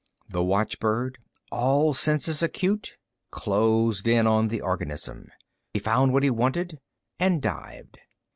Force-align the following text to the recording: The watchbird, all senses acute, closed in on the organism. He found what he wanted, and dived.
The 0.27 0.43
watchbird, 0.43 1.19
all 1.51 1.93
senses 1.93 2.41
acute, 2.41 2.97
closed 3.29 4.07
in 4.07 4.25
on 4.25 4.47
the 4.47 4.59
organism. 4.59 5.27
He 5.73 5.79
found 5.79 6.11
what 6.11 6.23
he 6.23 6.31
wanted, 6.31 6.79
and 7.19 7.39
dived. 7.39 7.99